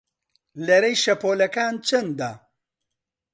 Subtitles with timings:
[0.65, 2.31] لەرەی شەپۆڵەکان چەندە؟